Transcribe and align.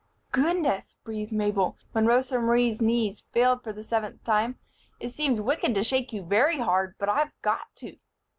"Goodness!" 0.31 0.95
breathed 1.03 1.31
Mabel, 1.31 1.77
when 1.91 2.07
Rosa 2.07 2.39
Marie's 2.39 2.81
knees 2.81 3.21
failed 3.33 3.63
for 3.63 3.71
the 3.71 3.83
seventh 3.83 4.23
time, 4.23 4.57
"it 4.99 5.11
seems 5.11 5.39
wicked 5.39 5.75
to 5.75 5.83
shake 5.83 6.11
you 6.11 6.23
very 6.23 6.57
hard, 6.57 6.95
but 6.97 7.07
I've 7.07 7.39
got 7.43 7.67
to." 7.75 7.97